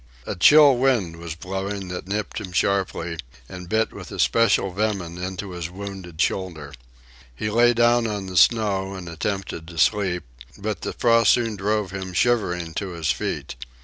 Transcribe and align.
A 0.25 0.35
chill 0.35 0.77
wind 0.77 1.17
was 1.17 1.35
blowing 1.35 1.89
that 1.89 2.07
nipped 2.07 2.39
him 2.41 2.51
sharply 2.53 3.19
and 3.47 3.69
bit 3.69 3.93
with 3.93 4.11
especial 4.11 4.71
venom 4.73 5.19
into 5.23 5.51
his 5.51 5.69
wounded 5.69 6.19
shoulder. 6.19 6.73
He 7.35 7.51
lay 7.51 7.75
down 7.75 8.07
on 8.07 8.25
the 8.25 8.35
snow 8.35 8.95
and 8.95 9.07
attempted 9.07 9.67
to 9.67 9.77
sleep, 9.77 10.23
but 10.57 10.81
the 10.81 10.93
frost 10.93 11.29
soon 11.33 11.55
drove 11.55 11.91
him 11.91 12.13
shivering 12.13 12.73
to 12.77 12.93
his 12.93 13.11
feet. 13.11 13.55